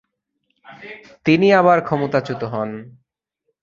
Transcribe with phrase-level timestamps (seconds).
[1.25, 2.69] তিনি আবার ক্ষমতাচ্যুত হন।